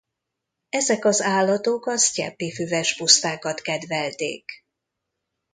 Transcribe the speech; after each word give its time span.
Ezek 0.69 1.05
az 1.05 1.21
állatok 1.21 1.85
a 1.85 1.97
sztyeppi 1.97 2.51
füves 2.51 2.95
pusztákat 2.95 3.61
kedvelték. 3.61 4.45